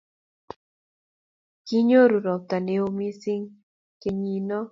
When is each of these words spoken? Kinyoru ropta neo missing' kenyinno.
Kinyoru 1.65 2.17
ropta 2.25 2.57
neo 2.65 2.85
missing' 2.97 3.51
kenyinno. 4.01 4.59